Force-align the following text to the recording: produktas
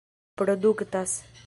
produktas 0.35 1.23